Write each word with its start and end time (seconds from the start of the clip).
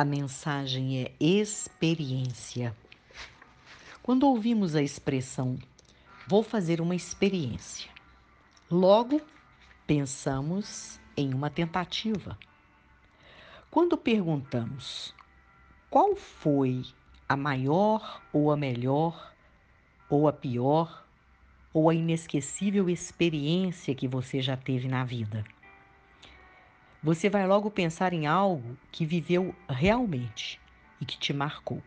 A 0.00 0.04
mensagem 0.06 1.02
é 1.02 1.12
experiência. 1.20 2.74
Quando 4.02 4.26
ouvimos 4.26 4.74
a 4.74 4.80
expressão 4.80 5.58
vou 6.26 6.42
fazer 6.42 6.80
uma 6.80 6.94
experiência, 6.94 7.90
logo 8.70 9.20
pensamos 9.86 10.98
em 11.14 11.34
uma 11.34 11.50
tentativa. 11.50 12.38
Quando 13.70 13.94
perguntamos 13.94 15.14
qual 15.90 16.16
foi 16.16 16.82
a 17.28 17.36
maior 17.36 18.22
ou 18.32 18.50
a 18.50 18.56
melhor 18.56 19.34
ou 20.08 20.26
a 20.26 20.32
pior 20.32 21.06
ou 21.74 21.90
a 21.90 21.94
inesquecível 21.94 22.88
experiência 22.88 23.94
que 23.94 24.08
você 24.08 24.40
já 24.40 24.56
teve 24.56 24.88
na 24.88 25.04
vida? 25.04 25.44
Você 27.02 27.30
vai 27.30 27.46
logo 27.46 27.70
pensar 27.70 28.12
em 28.12 28.26
algo 28.26 28.76
que 28.92 29.06
viveu 29.06 29.54
realmente 29.68 30.60
e 31.00 31.06
que 31.06 31.18
te 31.18 31.32
marcou. 31.32 31.82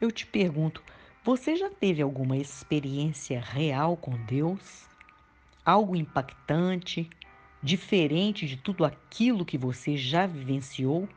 Eu 0.00 0.12
te 0.12 0.24
pergunto, 0.24 0.82
você 1.24 1.56
já 1.56 1.68
teve 1.68 2.00
alguma 2.00 2.36
experiência 2.36 3.40
real 3.40 3.96
com 3.96 4.12
Deus? 4.24 4.86
Algo 5.64 5.96
impactante, 5.96 7.10
diferente 7.62 8.46
de 8.46 8.56
tudo 8.56 8.84
aquilo 8.84 9.44
que 9.44 9.58
você 9.58 9.96
já 9.96 10.26
vivenciou 10.26 11.08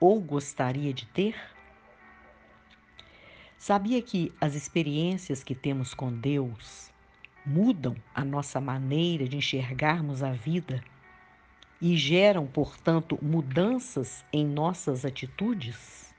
ou 0.00 0.20
gostaria 0.20 0.92
de 0.92 1.06
ter? 1.06 1.36
Sabia 3.56 4.02
que 4.02 4.32
as 4.40 4.54
experiências 4.54 5.44
que 5.44 5.54
temos 5.54 5.94
com 5.94 6.12
Deus 6.12 6.90
mudam 7.46 7.94
a 8.14 8.24
nossa 8.24 8.60
maneira 8.60 9.28
de 9.28 9.36
enxergarmos 9.36 10.22
a 10.22 10.32
vida 10.32 10.82
e 11.80 11.96
geram, 11.96 12.46
portanto, 12.46 13.18
mudanças 13.22 14.24
em 14.32 14.44
nossas 14.46 15.04
atitudes? 15.04 16.14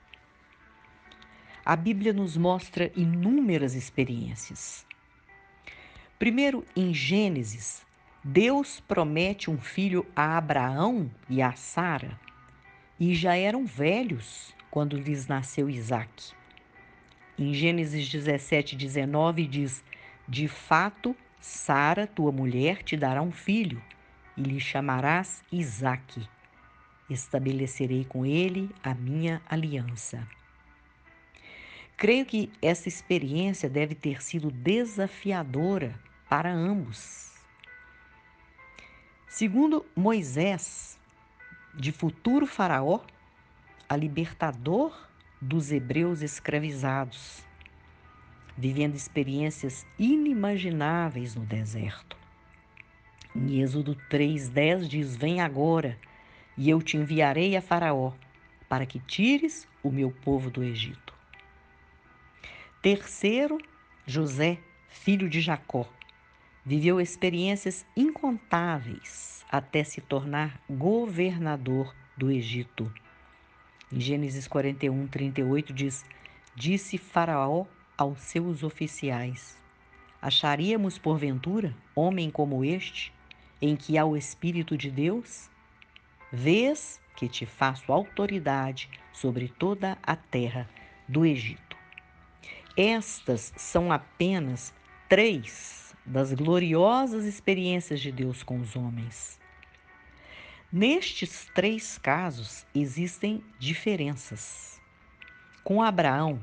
A 1.64 1.76
Bíblia 1.76 2.12
nos 2.12 2.36
mostra 2.36 2.90
inúmeras 2.96 3.74
experiências. 3.74 4.84
Primeiro, 6.18 6.64
em 6.74 6.92
Gênesis, 6.92 7.86
Deus 8.24 8.80
promete 8.80 9.50
um 9.50 9.58
filho 9.58 10.06
a 10.14 10.36
Abraão 10.36 11.10
e 11.28 11.40
a 11.40 11.52
Sara, 11.52 12.18
e 12.98 13.14
já 13.14 13.36
eram 13.36 13.64
velhos 13.64 14.54
quando 14.70 14.96
lhes 14.96 15.26
nasceu 15.26 15.68
Isaque. 15.68 16.32
Em 17.38 17.52
Gênesis 17.52 18.08
17, 18.08 18.76
19 18.76 19.46
diz: 19.46 19.84
De 20.28 20.46
fato, 20.46 21.16
Sara, 21.40 22.06
tua 22.06 22.30
mulher, 22.30 22.82
te 22.82 22.96
dará 22.96 23.20
um 23.20 23.32
filho, 23.32 23.82
e 24.36 24.42
lhe 24.42 24.60
chamarás 24.60 25.42
Isaque. 25.50 26.28
Estabelecerei 27.08 28.04
com 28.04 28.24
ele 28.24 28.74
a 28.82 28.94
minha 28.94 29.42
aliança. 29.48 30.26
Creio 31.96 32.24
que 32.26 32.50
essa 32.60 32.88
experiência 32.88 33.68
deve 33.68 33.94
ter 33.94 34.22
sido 34.22 34.50
desafiadora 34.50 35.94
para 36.28 36.52
ambos. 36.52 37.30
Segundo 39.28 39.84
Moisés, 39.94 40.98
de 41.74 41.92
futuro 41.92 42.46
Faraó, 42.46 43.00
a 43.88 43.96
libertador 43.96 45.08
dos 45.40 45.72
hebreus 45.72 46.22
escravizados, 46.22 47.42
vivendo 48.56 48.94
experiências 48.94 49.86
inimagináveis 49.98 51.34
no 51.34 51.44
deserto. 51.44 52.21
Em 53.34 53.62
Êxodo 53.62 53.96
3,10 54.10 54.86
diz: 54.86 55.16
Vem 55.16 55.40
agora, 55.40 55.98
e 56.56 56.68
eu 56.68 56.82
te 56.82 56.98
enviarei 56.98 57.56
a 57.56 57.62
Faraó, 57.62 58.12
para 58.68 58.84
que 58.84 58.98
tires 58.98 59.66
o 59.82 59.90
meu 59.90 60.10
povo 60.10 60.50
do 60.50 60.62
Egito. 60.62 61.14
Terceiro, 62.82 63.58
José, 64.06 64.58
filho 64.88 65.30
de 65.30 65.40
Jacó, 65.40 65.88
viveu 66.64 67.00
experiências 67.00 67.86
incontáveis 67.96 69.44
até 69.50 69.82
se 69.82 70.00
tornar 70.00 70.60
governador 70.68 71.94
do 72.16 72.30
Egito. 72.30 72.92
Em 73.90 74.00
Gênesis 74.00 74.46
41, 74.46 75.06
38 75.06 75.72
diz: 75.72 76.04
Disse 76.54 76.98
Faraó 76.98 77.64
aos 77.96 78.18
seus 78.20 78.62
oficiais: 78.62 79.58
Acharíamos 80.20 80.98
porventura 80.98 81.74
homem 81.94 82.30
como 82.30 82.62
este? 82.64 83.12
Em 83.62 83.76
que 83.76 83.96
há 83.96 84.04
o 84.04 84.16
Espírito 84.16 84.76
de 84.76 84.90
Deus? 84.90 85.48
Vês 86.32 87.00
que 87.14 87.28
te 87.28 87.46
faço 87.46 87.92
autoridade 87.92 88.90
sobre 89.12 89.48
toda 89.48 89.96
a 90.02 90.16
terra 90.16 90.68
do 91.08 91.24
Egito. 91.24 91.76
Estas 92.76 93.52
são 93.56 93.92
apenas 93.92 94.74
três 95.08 95.94
das 96.04 96.32
gloriosas 96.32 97.24
experiências 97.24 98.00
de 98.00 98.10
Deus 98.10 98.42
com 98.42 98.60
os 98.60 98.74
homens. 98.74 99.38
Nestes 100.72 101.46
três 101.54 101.98
casos 101.98 102.66
existem 102.74 103.44
diferenças. 103.58 104.80
Com 105.62 105.82
Abraão, 105.82 106.42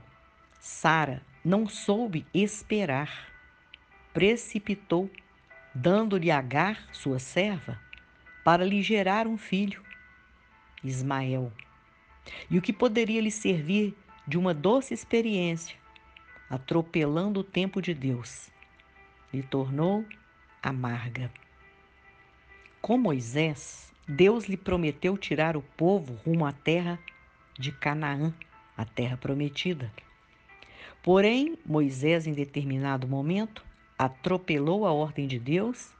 Sara 0.59 1.22
não 1.44 1.68
soube 1.68 2.25
esperar, 2.34 3.34
precipitou 4.13 5.09
dando-lhe 5.74 6.31
Agar, 6.31 6.88
sua 6.91 7.19
serva, 7.19 7.80
para 8.44 8.66
lhe 8.66 8.81
gerar 8.81 9.28
um 9.28 9.38
filho, 9.38 9.84
Ismael. 10.84 11.52
E 12.50 12.57
o 12.57 12.62
que 12.62 12.74
poderia 12.74 13.22
lhe 13.22 13.31
servir 13.31 13.96
de 14.28 14.38
uma 14.38 14.53
doce 14.53 14.94
experiência, 14.94 15.75
atropelando 16.50 17.41
o 17.41 17.44
tempo 17.44 17.81
de 17.81 17.94
Deus, 17.94 18.52
lhe 19.34 19.44
tornou 19.44 20.06
amarga. 20.62 21.31
Com 22.81 22.97
Moisés, 22.97 23.94
Deus 24.08 24.46
lhe 24.46 24.58
prometeu 24.58 25.18
tirar 25.18 25.56
o 25.56 25.62
povo 25.62 26.13
rumo 26.25 26.46
à 26.46 26.52
terra 26.52 27.00
de 27.58 27.72
Canaã, 27.72 28.34
a 28.75 28.85
terra 28.85 29.18
prometida. 29.18 29.91
Porém, 31.03 31.58
Moisés, 31.66 32.25
em 32.25 32.34
determinado 32.34 33.08
momento, 33.08 33.63
atropelou 33.99 34.87
a 34.87 34.93
ordem 34.93 35.27
de 35.27 35.37
Deus 35.37 35.93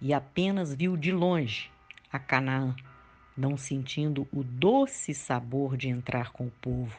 e 0.00 0.14
apenas 0.14 0.72
viu 0.72 0.96
de 0.96 1.10
longe 1.10 1.72
a 2.12 2.16
Canaã, 2.16 2.76
não 3.36 3.56
sentindo 3.56 4.28
o 4.32 4.44
doce 4.44 5.12
sabor 5.12 5.76
de 5.76 5.88
entrar 5.88 6.30
com 6.30 6.46
o 6.46 6.52
povo 6.62 6.96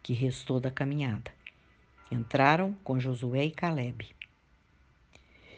que 0.00 0.12
restou 0.12 0.60
da 0.60 0.70
caminhada. 0.70 1.32
Entraram 2.08 2.72
com 2.84 3.00
Josué 3.00 3.46
e 3.46 3.50
Caleb. 3.50 4.06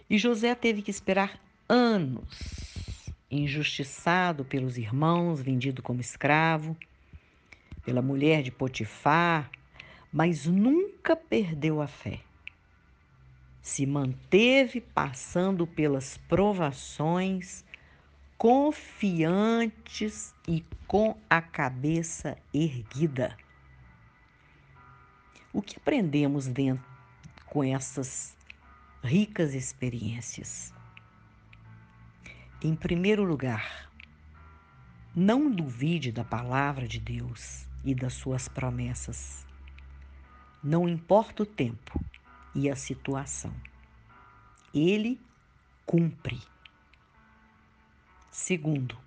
E 0.08 0.16
José 0.16 0.54
teve 0.54 0.80
que 0.80 0.90
esperar 0.90 1.38
anos, 1.68 3.10
injustiçado 3.30 4.46
pelos 4.46 4.78
irmãos, 4.78 5.42
vendido 5.42 5.82
como 5.82 6.00
escravo, 6.00 6.74
pela 7.84 8.00
mulher 8.00 8.42
de 8.42 8.50
Potifar, 8.50 9.50
mas 10.10 10.46
nunca 10.46 11.14
perdeu 11.14 11.82
a 11.82 11.86
fé 11.86 12.20
se 13.62 13.86
manteve 13.86 14.80
passando 14.80 15.66
pelas 15.66 16.18
provações, 16.28 17.64
confiantes 18.36 20.34
e 20.48 20.64
com 20.88 21.16
a 21.30 21.40
cabeça 21.40 22.36
erguida. 22.52 23.36
O 25.52 25.62
que 25.62 25.76
aprendemos 25.76 26.48
dentro 26.48 26.84
com 27.46 27.62
essas 27.62 28.36
ricas 29.00 29.54
experiências? 29.54 30.74
Em 32.60 32.74
primeiro 32.74 33.22
lugar, 33.22 33.92
não 35.14 35.50
duvide 35.50 36.10
da 36.10 36.24
palavra 36.24 36.88
de 36.88 36.98
Deus 36.98 37.66
e 37.84 37.94
das 37.94 38.14
suas 38.14 38.48
promessas. 38.48 39.46
Não 40.64 40.88
importa 40.88 41.42
o 41.42 41.46
tempo, 41.46 42.00
e 42.54 42.70
a 42.70 42.76
situação. 42.76 43.54
Ele 44.74 45.20
cumpre. 45.84 46.40
Segundo, 48.30 48.98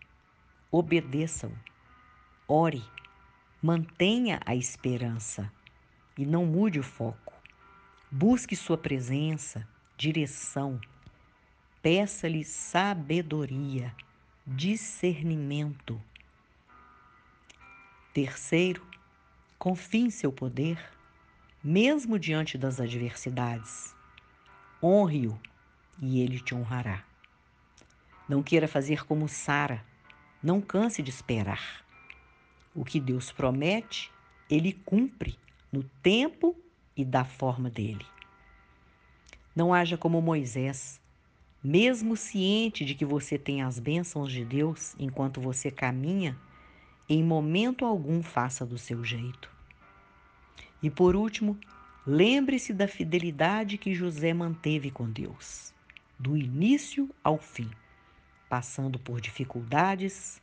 obedeça-o. 0.72 1.52
Ore, 2.48 2.84
mantenha 3.62 4.40
a 4.46 4.56
esperança 4.56 5.52
e 6.18 6.26
não 6.26 6.46
mude 6.46 6.80
o 6.80 6.84
foco. 6.84 7.34
Busque 8.12 8.56
sua 8.56 8.78
presença, 8.78 9.68
direção. 9.98 10.80
Peça-lhe 11.82 12.44
sabedoria, 12.44 13.96
discernimento. 14.46 16.02
Terceiro, 18.14 18.86
confie 19.58 20.02
em 20.02 20.10
seu 20.10 20.32
poder 20.32 20.95
mesmo 21.68 22.20
diante 22.20 22.60
das 22.60 22.80
adversidades. 22.80 23.96
Honre-o 24.84 25.36
e 26.00 26.22
ele 26.22 26.40
te 26.40 26.54
honrará. 26.54 27.04
Não 28.30 28.44
queira 28.44 28.68
fazer 28.68 29.04
como 29.04 29.28
Sara, 29.28 29.84
não 30.44 30.62
canse 30.62 31.02
de 31.02 31.10
esperar. 31.10 31.84
O 32.76 32.86
que 32.86 33.00
Deus 33.00 33.32
promete, 33.32 34.12
ele 34.48 34.74
cumpre 34.74 35.40
no 35.72 35.82
tempo 36.04 36.56
e 36.96 37.04
da 37.04 37.26
forma 37.26 37.68
dele. 37.68 38.06
Não 39.56 39.74
haja 39.74 39.98
como 39.98 40.22
Moisés, 40.22 41.02
mesmo 41.64 42.16
ciente 42.16 42.86
de 42.86 42.94
que 42.94 43.06
você 43.06 43.40
tem 43.40 43.64
as 43.64 43.80
bênçãos 43.80 44.32
de 44.32 44.46
Deus 44.46 44.96
enquanto 45.00 45.42
você 45.42 45.72
caminha, 45.72 46.38
em 47.10 47.24
momento 47.24 47.86
algum 47.86 48.22
faça 48.22 48.64
do 48.64 48.78
seu 48.78 49.04
jeito. 49.04 49.55
E 50.86 50.90
por 50.92 51.16
último, 51.16 51.58
lembre-se 52.06 52.72
da 52.72 52.88
fidelidade 52.88 53.76
que 53.76 53.96
José 53.96 54.36
manteve 54.36 54.92
com 54.92 55.10
Deus, 55.10 55.74
do 56.20 56.38
início 56.38 57.10
ao 57.24 57.40
fim, 57.40 57.72
passando 58.48 59.00
por 59.00 59.20
dificuldades, 59.20 60.40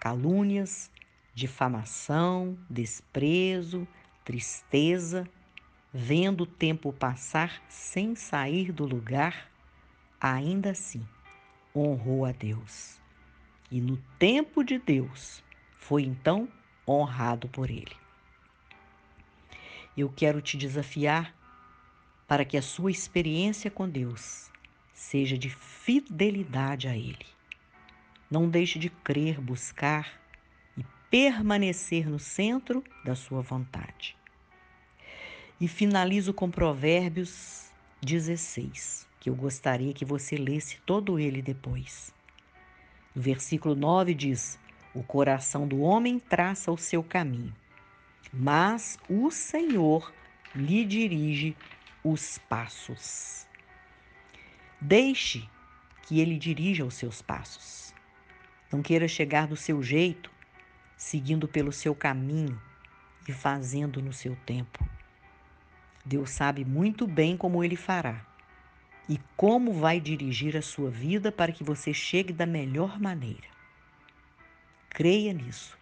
calúnias, 0.00 0.90
difamação, 1.34 2.56
desprezo, 2.70 3.86
tristeza, 4.24 5.28
vendo 5.92 6.44
o 6.44 6.46
tempo 6.46 6.90
passar 6.90 7.62
sem 7.68 8.14
sair 8.14 8.72
do 8.72 8.86
lugar, 8.86 9.50
ainda 10.18 10.70
assim 10.70 11.06
honrou 11.76 12.24
a 12.24 12.32
Deus. 12.32 12.98
E 13.70 13.82
no 13.82 13.98
tempo 14.18 14.64
de 14.64 14.78
Deus 14.78 15.44
foi 15.76 16.04
então 16.04 16.48
honrado 16.88 17.50
por 17.50 17.68
ele. 17.68 18.03
Eu 19.96 20.12
quero 20.14 20.40
te 20.40 20.56
desafiar 20.56 21.34
para 22.26 22.44
que 22.44 22.56
a 22.56 22.62
sua 22.62 22.90
experiência 22.90 23.70
com 23.70 23.88
Deus 23.88 24.50
seja 24.92 25.36
de 25.38 25.50
fidelidade 25.50 26.88
a 26.88 26.96
Ele. 26.96 27.26
Não 28.30 28.48
deixe 28.48 28.78
de 28.78 28.88
crer, 28.88 29.40
buscar 29.40 30.24
permanecer 31.14 32.10
no 32.10 32.18
centro 32.18 32.82
da 33.04 33.14
sua 33.14 33.40
vontade. 33.40 34.16
E 35.60 35.68
finalizo 35.68 36.34
com 36.34 36.50
Provérbios 36.50 37.70
16, 38.02 39.06
que 39.20 39.30
eu 39.30 39.34
gostaria 39.36 39.94
que 39.94 40.04
você 40.04 40.34
lesse 40.34 40.80
todo 40.84 41.16
ele 41.16 41.40
depois. 41.40 42.12
No 43.14 43.22
versículo 43.22 43.76
9 43.76 44.12
diz: 44.12 44.58
O 44.92 45.04
coração 45.04 45.68
do 45.68 45.82
homem 45.82 46.18
traça 46.18 46.72
o 46.72 46.76
seu 46.76 47.00
caminho, 47.00 47.54
mas 48.36 48.98
o 49.08 49.30
Senhor 49.30 50.12
lhe 50.54 50.84
dirige 50.84 51.56
os 52.02 52.38
passos. 52.38 53.46
Deixe 54.80 55.48
que 56.02 56.20
ele 56.20 56.36
dirija 56.36 56.84
os 56.84 56.94
seus 56.94 57.22
passos. 57.22 57.94
Não 58.72 58.82
queira 58.82 59.06
chegar 59.06 59.46
do 59.46 59.56
seu 59.56 59.82
jeito, 59.82 60.30
seguindo 60.96 61.46
pelo 61.46 61.70
seu 61.70 61.94
caminho 61.94 62.60
e 63.28 63.32
fazendo 63.32 64.02
no 64.02 64.12
seu 64.12 64.36
tempo. 64.44 64.84
Deus 66.04 66.30
sabe 66.30 66.64
muito 66.64 67.06
bem 67.06 67.36
como 67.36 67.62
ele 67.62 67.76
fará 67.76 68.26
e 69.08 69.18
como 69.36 69.72
vai 69.72 70.00
dirigir 70.00 70.56
a 70.56 70.62
sua 70.62 70.90
vida 70.90 71.30
para 71.30 71.52
que 71.52 71.62
você 71.62 71.94
chegue 71.94 72.32
da 72.32 72.46
melhor 72.46 73.00
maneira. 73.00 73.46
Creia 74.90 75.32
nisso. 75.32 75.78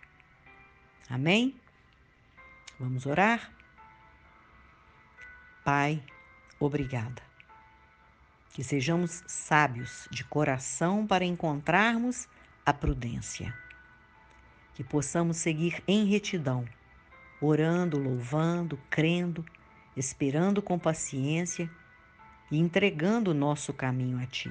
Amém? 1.09 1.62
Vamos 2.83 3.07
orar? 3.07 3.49
Pai, 5.65 6.03
obrigada. 6.59 7.23
Que 8.53 8.65
sejamos 8.65 9.23
sábios 9.25 10.09
de 10.11 10.25
coração 10.25 11.07
para 11.07 11.25
encontrarmos 11.25 12.29
a 12.67 12.73
prudência 12.73 13.57
que 14.75 14.83
possamos 14.83 15.37
seguir 15.37 15.81
em 15.87 16.07
retidão, 16.07 16.65
orando, 17.41 18.01
louvando, 18.01 18.77
crendo, 18.91 19.47
esperando 19.97 20.61
com 20.61 20.77
paciência 20.77 21.71
e 22.51 22.59
entregando 22.59 23.31
o 23.31 23.35
nosso 23.35 23.73
caminho 23.73 24.19
a 24.19 24.27
Ti. 24.27 24.51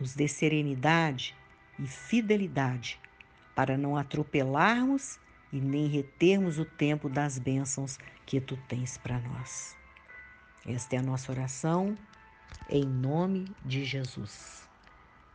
Nos 0.00 0.16
dê 0.16 0.26
serenidade 0.26 1.32
e 1.78 1.86
fidelidade 1.86 2.98
para 3.54 3.78
não 3.78 3.96
atropelarmos 3.96 5.20
e 5.52 5.60
nem 5.60 5.86
retermos 5.86 6.58
o 6.58 6.64
tempo 6.64 7.08
das 7.08 7.38
bênçãos 7.38 7.98
que 8.24 8.40
Tu 8.40 8.56
tens 8.68 8.98
para 8.98 9.18
nós. 9.18 9.76
Esta 10.66 10.96
é 10.96 10.98
a 10.98 11.02
nossa 11.02 11.30
oração, 11.30 11.96
em 12.68 12.84
nome 12.84 13.46
de 13.64 13.84
Jesus. 13.84 14.68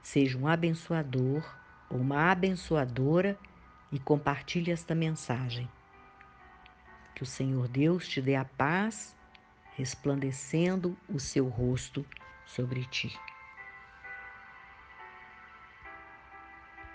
Seja 0.03 0.37
um 0.37 0.47
abençoador 0.47 1.43
ou 1.89 1.99
uma 1.99 2.31
abençoadora 2.31 3.37
e 3.91 3.99
compartilhe 3.99 4.71
esta 4.71 4.93
mensagem. 4.93 5.69
Que 7.15 7.23
o 7.23 7.25
Senhor 7.25 7.67
Deus 7.67 8.07
te 8.07 8.21
dê 8.21 8.35
a 8.35 8.43
paz, 8.45 9.15
resplandecendo 9.75 10.97
o 11.07 11.19
seu 11.19 11.47
rosto 11.47 12.05
sobre 12.45 12.83
ti. 12.85 13.17